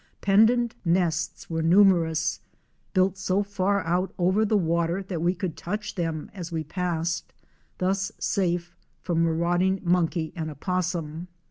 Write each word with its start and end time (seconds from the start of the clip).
Pendent 0.19 0.73
nests 0.83 1.47
were 1.47 1.61
numerous, 1.61 2.39
built 2.95 3.19
so 3.19 3.43
far 3.43 3.85
out 3.85 4.11
over 4.17 4.43
the 4.43 4.57
water 4.57 5.03
that 5.03 5.21
we 5.21 5.35
could 5.35 5.55
touch 5.55 5.93
them 5.93 6.31
as 6.33 6.51
we 6.51 6.63
passed, 6.63 7.31
thus 7.77 8.11
safe 8.19 8.75
from 9.03 9.21
marauding 9.21 9.79
monkey 9.83 10.33
and 10.35 10.49
opossum. 10.49 11.27